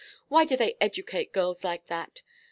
Why 0.29 0.45
do 0.45 0.57
they 0.57 0.77
educate 0.81 1.31
girls 1.31 1.63
like 1.63 1.85
that? 1.85 2.23